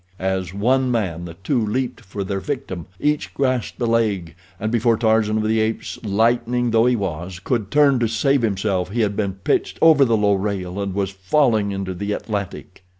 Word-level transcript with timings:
As 0.17 0.51
one 0.51 0.89
man 0.89 1.25
the 1.25 1.35
two 1.35 1.63
leaped 1.63 2.01
for 2.01 2.23
their 2.23 2.39
victim. 2.39 2.87
Each 2.99 3.31
grasped 3.35 3.79
a 3.83 3.85
leg, 3.85 4.33
and 4.59 4.71
before 4.71 4.97
Tarzan 4.97 5.37
of 5.37 5.43
the 5.43 5.59
Apes, 5.59 5.99
lightning 6.03 6.71
though 6.71 6.87
he 6.87 6.95
was, 6.95 7.37
could 7.37 7.69
turn 7.69 7.99
to 7.99 8.07
save 8.07 8.41
himself 8.41 8.89
he 8.89 9.01
had 9.01 9.15
been 9.15 9.33
pitched 9.33 9.77
over 9.79 10.03
the 10.03 10.17
low 10.17 10.33
rail 10.33 10.81
and 10.81 10.95
was 10.95 11.11
falling 11.11 11.71
into 11.71 11.93
the 11.93 12.13
Atlantic. 12.13 12.83